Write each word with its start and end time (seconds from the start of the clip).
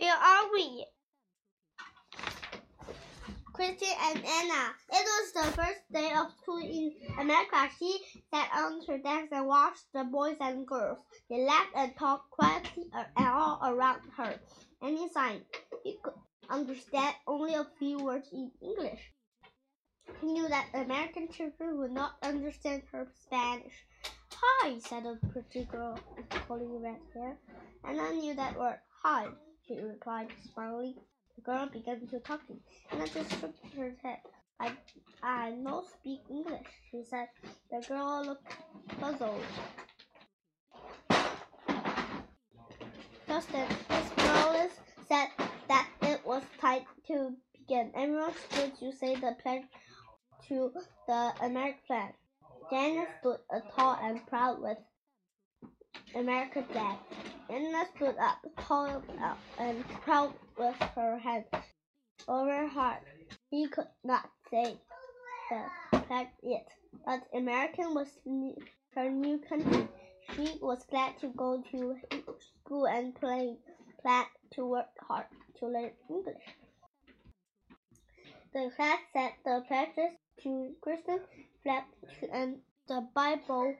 Where 0.00 0.14
are 0.14 0.50
we? 0.50 0.86
Christy 3.52 3.84
and 3.84 4.16
Anna. 4.16 4.72
It 4.90 5.04
was 5.04 5.32
the 5.34 5.52
first 5.52 5.92
day 5.92 6.10
of 6.16 6.32
school 6.40 6.56
in 6.56 6.94
America. 7.18 7.68
She 7.78 7.98
sat 8.32 8.48
on 8.56 8.80
her 8.88 8.96
desk 8.96 9.28
and 9.30 9.46
watched 9.46 9.84
the 9.92 10.04
boys 10.04 10.38
and 10.40 10.66
girls. 10.66 10.96
They 11.28 11.44
laughed 11.44 11.76
and 11.76 11.94
talked 11.98 12.30
quietly 12.30 12.84
all 13.18 13.60
around 13.62 14.00
her. 14.16 14.40
Annie 14.80 15.10
sighed. 15.12 15.44
He 15.84 15.98
could 16.02 16.14
understand 16.48 17.14
only 17.26 17.52
a 17.52 17.66
few 17.78 17.98
words 17.98 18.30
in 18.32 18.50
English. 18.62 19.12
He 20.22 20.26
knew 20.28 20.48
that 20.48 20.68
American 20.72 21.28
children 21.28 21.78
would 21.78 21.92
not 21.92 22.12
understand 22.22 22.84
her 22.90 23.06
Spanish. 23.26 23.74
Hi, 24.32 24.78
said 24.78 25.04
a 25.04 25.18
pretty 25.26 25.66
girl 25.66 25.98
with 26.16 26.30
curly 26.30 26.66
red 26.66 27.00
hair. 27.12 27.36
Anna 27.84 28.12
knew 28.12 28.34
that 28.34 28.58
word. 28.58 28.78
Hi, 29.02 29.26
she 29.70 29.80
replied, 29.80 30.28
smiling. 30.52 30.94
The 31.36 31.42
girl 31.42 31.68
began 31.72 32.06
to 32.08 32.20
talking. 32.20 32.58
I 32.90 33.06
just 33.06 33.30
shook 33.40 33.54
her 33.76 33.92
head. 34.02 34.18
I, 34.58 34.72
I 35.22 35.52
don't 35.62 35.86
speak 35.88 36.20
English, 36.28 36.66
she 36.90 37.04
said. 37.08 37.28
The 37.70 37.80
girl 37.86 38.24
looked 38.26 38.52
puzzled. 39.00 39.40
Just 43.28 43.52
then, 43.52 43.68
Miss 43.88 44.10
Morales 44.16 44.72
said 45.08 45.28
that 45.68 45.88
it 46.02 46.20
was 46.26 46.42
time 46.60 46.82
to 47.06 47.32
begin. 47.56 47.92
Everyone 47.94 48.32
stood 48.50 48.76
to 48.80 48.92
say 48.92 49.14
the 49.14 49.36
pledge 49.40 49.62
to 50.48 50.72
the 51.06 51.32
American 51.42 51.80
flag. 51.86 52.14
Janet 52.70 53.08
stood 53.20 53.38
uh, 53.54 53.60
tall 53.76 53.98
and 54.02 54.26
proud 54.26 54.60
with 54.60 54.78
American 56.14 56.64
flag. 56.64 56.96
Anna 57.48 57.84
stood 57.96 58.16
up 58.18 58.38
tall 58.58 59.02
and 59.58 59.88
proud 59.88 60.32
with 60.58 60.76
her 60.94 61.18
hands 61.18 61.46
over 62.28 62.50
her 62.50 62.68
heart. 62.68 63.02
He 63.50 63.66
could 63.68 63.88
not 64.04 64.28
say 64.50 64.76
flag 66.06 66.28
yet, 66.42 66.68
but 67.04 67.22
American 67.34 67.94
was 67.94 68.08
her 68.94 69.10
new 69.10 69.38
country. 69.38 69.88
She 70.34 70.58
was 70.60 70.84
glad 70.90 71.18
to 71.20 71.28
go 71.28 71.62
to 71.70 71.96
school 72.38 72.86
and 72.86 73.14
play, 73.14 73.56
plan 74.02 74.26
to 74.52 74.66
work 74.66 74.88
hard 75.00 75.26
to 75.58 75.66
learn 75.66 75.90
English. 76.08 76.56
The 78.52 78.70
class 78.76 78.98
said 79.12 79.32
the 79.44 79.64
pledges 79.66 80.16
to 80.42 80.74
Christian 80.80 81.20
flag 81.62 81.84
and 82.32 82.58
the 82.86 83.06
Bible. 83.14 83.74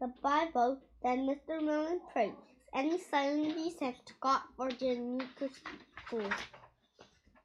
The 0.00 0.08
Bible, 0.22 0.80
then 1.02 1.26
Mr. 1.26 1.62
Merlin 1.62 2.00
prayed, 2.10 2.32
and 2.72 2.90
he 2.90 2.96
silently 2.96 3.68
thanked 3.68 4.18
God 4.18 4.40
for 4.56 4.72
the 4.72 4.94
new 4.94 5.20
school. 6.06 6.30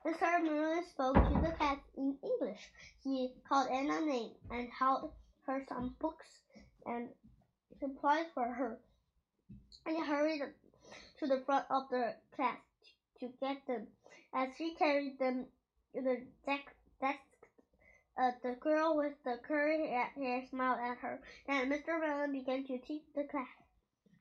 Mr. 0.06 0.42
Merlin 0.42 0.86
spoke 0.86 1.16
to 1.16 1.42
the 1.42 1.52
class 1.52 1.80
in 1.97 2.17
English. 2.23 2.72
He 3.03 3.34
called 3.50 3.67
Anna's 3.70 4.06
name 4.06 4.31
and 4.50 4.70
held 4.70 5.12
her 5.45 5.66
some 5.67 5.97
books 6.00 6.39
and 6.86 7.09
supplies 7.78 8.28
for 8.34 8.47
her. 8.47 8.80
And 9.86 9.97
he 9.97 10.02
hurried 10.02 10.42
to 11.19 11.28
the 11.28 11.42
front 11.45 11.66
of 11.69 11.90
the 11.90 12.16
class 12.38 12.59
to 13.19 13.34
get 13.42 13.67
them. 13.67 13.88
As 14.34 14.56
she 14.58 14.75
carried 14.75 15.19
them 15.19 15.47
to 15.94 16.02
the 16.02 16.22
desk, 16.45 16.72
desk 17.02 17.19
uh, 18.18 18.32
the 18.44 18.54
girl 18.62 18.96
with 18.98 19.14
the 19.24 19.38
curly 19.46 19.88
hair 19.88 20.44
smiled 20.50 20.80
at 20.80 20.98
her. 21.00 21.20
and 21.48 21.72
Mr. 21.72 22.00
Mellon 22.00 22.32
began 22.32 22.66
to 22.66 22.78
teach 22.80 23.04
the 23.16 23.24
class. 23.24 23.48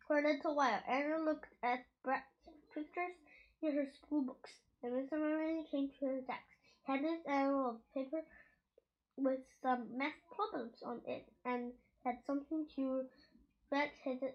For 0.06 0.18
a 0.18 0.22
little 0.22 0.54
while, 0.54 0.80
Anna 0.88 1.18
looked 1.18 1.52
at 1.62 1.84
Brett's 2.02 2.24
pictures 2.74 3.16
in 3.62 3.76
her 3.76 3.86
school 4.02 4.22
books. 4.22 4.50
Then 4.82 4.92
Mr. 4.92 5.12
Mellon 5.12 5.64
came 5.70 5.90
to 6.00 6.06
her 6.06 6.20
desk, 6.20 6.44
handed 6.86 7.20
an 7.26 7.46
envelope 7.46 7.76
of 7.76 7.94
paper 7.94 8.22
with 9.16 9.40
some 9.62 9.96
math 9.96 10.12
problems 10.34 10.82
on 10.84 11.00
it, 11.06 11.24
and 11.44 11.72
had 12.04 12.16
something 12.26 12.66
to 12.76 13.04
red-headed, 13.70 14.34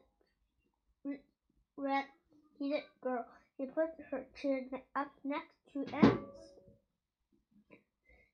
red-headed 1.75 2.83
girl. 3.01 3.25
He 3.57 3.65
put 3.65 3.89
her 4.09 4.25
chair 4.41 4.61
up 4.95 5.11
next 5.23 5.53
to 5.73 5.85
Anne's. 5.93 6.39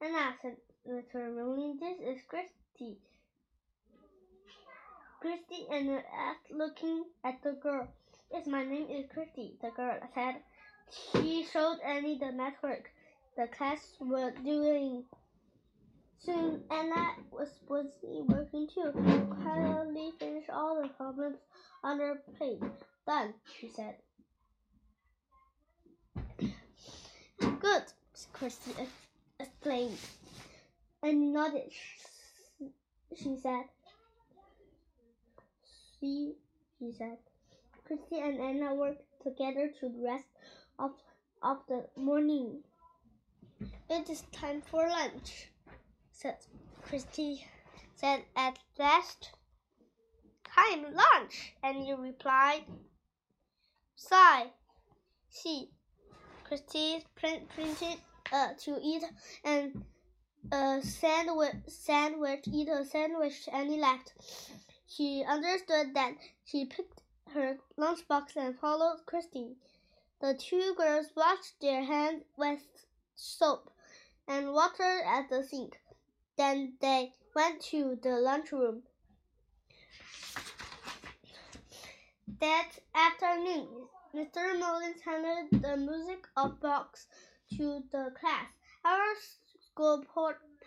Anna 0.01 0.35
said, 0.41 0.57
Uh, 0.87 1.01
Merlin, 1.15 1.79
this 1.79 1.97
is 1.99 2.21
Christy. 2.27 2.99
Christy 5.19 5.65
and 5.71 5.89
asked, 5.89 6.51
looking 6.51 7.05
at 7.23 7.41
the 7.41 7.53
girl. 7.53 7.87
Yes, 8.31 8.45
my 8.45 8.63
name 8.63 8.87
is 8.91 9.05
Christy, 9.11 9.55
the 9.63 9.71
girl 9.75 9.97
said. 10.13 10.35
She 10.91 11.47
showed 11.51 11.79
Annie 11.83 12.19
the 12.19 12.31
network 12.31 12.91
the 13.35 13.47
class 13.47 13.79
were 13.99 14.31
doing. 14.43 15.05
Soon 16.19 16.61
Anna 16.69 17.15
was 17.31 17.49
busy 17.67 18.21
working 18.21 18.67
too. 18.67 18.91
Quietly 19.41 20.11
finished 20.19 20.51
all 20.51 20.83
the 20.83 20.89
problems 20.89 21.37
on 21.83 21.99
her 21.99 22.21
plate. 22.37 22.61
Done, 23.07 23.33
she 23.59 23.69
said. 23.69 23.95
Good, 27.39 27.83
Christy 28.33 28.71
exclaimed. 29.39 29.97
And 31.05 31.33
nodded. 31.33 31.71
She 33.15 33.37
said. 33.37 33.65
See, 35.99 36.33
she 36.79 36.91
said. 36.97 37.19
Christy 37.85 38.17
and 38.17 38.41
Anna 38.41 38.73
worked 38.73 39.03
together 39.21 39.69
to 39.79 39.89
the 39.89 40.03
rest 40.03 40.25
of, 40.79 40.93
of 41.43 41.57
the 41.67 41.85
morning. 41.95 42.63
It 43.87 44.09
is 44.09 44.23
time 44.31 44.63
for 44.63 44.89
lunch, 44.89 45.51
said 46.11 46.37
Christy. 46.81 47.45
Said 47.93 48.23
at 48.35 48.57
last. 48.79 49.29
Time 50.43 50.85
lunch, 50.91 51.53
and 51.61 51.85
you 51.85 51.97
replied. 51.97 52.63
Sigh. 53.95 54.47
See, 55.29 55.69
Christy 56.45 57.05
printed 57.15 57.99
uh, 58.33 58.53
to 58.63 58.79
eat 58.81 59.03
and 59.43 59.85
a 60.51 60.81
sandwich, 60.81 61.55
sandwich, 61.67 62.47
eat 62.47 62.67
a 62.69 62.85
sandwich, 62.85 63.47
and 63.51 63.69
he 63.69 63.79
left. 63.79 64.13
She 64.87 65.23
understood 65.27 65.93
that 65.93 66.13
she 66.45 66.65
picked 66.65 67.01
her 67.33 67.57
lunchbox 67.77 68.35
and 68.35 68.57
followed 68.57 69.05
Christy. 69.05 69.55
The 70.21 70.35
two 70.35 70.73
girls 70.77 71.07
washed 71.15 71.59
their 71.61 71.83
hands 71.83 72.23
with 72.37 72.61
soap 73.15 73.71
and 74.27 74.53
water 74.53 75.01
at 75.05 75.29
the 75.29 75.43
sink. 75.43 75.79
Then 76.37 76.73
they 76.79 77.13
went 77.35 77.61
to 77.71 77.97
the 78.01 78.17
lunchroom. 78.17 78.83
That 82.39 82.71
afternoon, 82.93 83.67
Mr. 84.13 84.59
Mullins 84.59 85.01
handed 85.01 85.61
the 85.61 85.77
music 85.77 86.27
box 86.61 87.07
to 87.57 87.83
the 87.91 88.11
class. 88.19 88.47
Our 88.83 89.15
school 89.75 90.05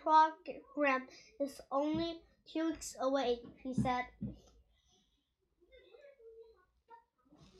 program 0.03 1.01
is 1.39 1.61
only 1.71 2.17
two 2.51 2.67
weeks 2.67 2.95
away, 3.01 3.39
he 3.63 3.73
said. 3.73 4.05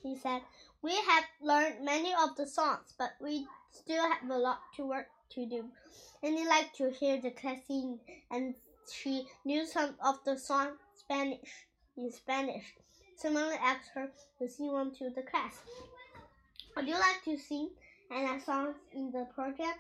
He 0.04 0.16
said, 0.16 0.42
We 0.84 0.94
have 0.94 1.24
learned 1.42 1.84
many 1.84 2.14
of 2.14 2.36
the 2.38 2.46
songs, 2.46 2.94
but 2.98 3.12
we 3.20 3.48
still 3.72 4.04
have 4.04 4.30
a 4.30 4.38
lot 4.38 4.60
to 4.78 4.86
work 4.86 5.08
to 5.32 5.46
do. 5.48 5.66
And 6.22 6.38
he 6.38 6.48
liked 6.48 6.76
to 6.78 6.92
hear 6.92 7.20
the 7.20 7.32
class 7.32 7.60
sing, 7.68 8.00
and 8.30 8.54
she 8.92 9.26
knew 9.44 9.66
some 9.66 9.96
of 10.06 10.24
the 10.26 10.38
songs 10.38 10.78
Spanish 10.96 11.66
in 11.98 12.12
Spanish. 12.12 12.76
Someone 13.18 13.52
asked 13.60 13.90
her 13.96 14.12
to 14.38 14.48
sing 14.48 14.72
one 14.72 14.94
to 14.96 15.10
the 15.10 15.24
class. 15.24 15.58
Would 16.76 16.88
you 16.88 16.94
like 16.94 17.24
to 17.26 17.38
sing 17.38 17.70
any 18.12 18.40
songs 18.40 18.76
in 18.94 19.12
the 19.12 19.28
program? 19.34 19.74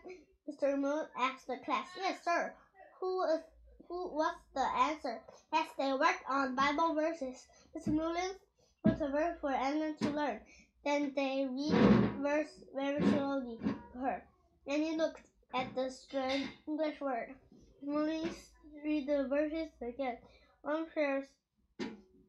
Mr. 0.50 0.78
Moon 0.78 1.06
asked 1.18 1.48
the 1.48 1.58
class. 1.66 1.88
Yes, 1.98 2.24
sir. 2.24 2.54
Who 3.00 3.24
is 3.24 3.42
who 3.88 4.08
was 4.08 4.36
the 4.54 4.62
answer? 4.62 5.20
Yes, 5.52 5.70
they 5.78 5.92
worked 5.94 6.24
on 6.30 6.56
Bible 6.56 6.94
verses. 6.94 7.48
Mr. 7.76 7.94
Mullins 7.94 8.38
was 8.86 9.02
a 9.02 9.10
verse 9.10 9.38
for 9.42 9.52
Anna 9.52 9.94
to 10.02 10.10
learn. 10.12 10.40
Then 10.86 11.12
they 11.16 11.48
read 11.50 11.74
verse 12.22 12.64
very 12.76 13.02
slowly 13.02 13.58
to 13.94 14.00
her. 14.00 14.24
He 14.66 14.96
looked 14.96 15.22
at 15.54 15.74
the 15.74 15.90
strange 15.90 16.50
English 16.68 17.02
word. 17.02 17.34
Mullins 17.81 18.52
read 18.84 19.08
the 19.08 19.28
verses 19.28 19.70
again, 19.81 20.18
one 20.62 20.86
verse 20.94 21.26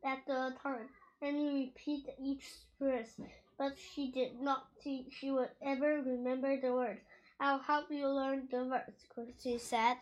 at 0.04 0.28
a 0.28 0.54
time 0.62 0.88
and 1.22 1.54
repeat 1.54 2.06
each 2.18 2.44
verse, 2.80 3.20
but 3.60 3.76
she 3.76 4.10
did 4.10 4.40
not 4.40 4.64
think 4.82 5.12
she 5.12 5.30
would 5.30 5.50
ever 5.60 6.00
remember 6.00 6.58
the 6.58 6.72
words. 6.72 7.00
I'll 7.38 7.58
help 7.58 7.90
you 7.90 8.08
learn 8.08 8.48
the 8.50 8.64
words, 8.64 9.36
she 9.42 9.58
said. 9.58 9.98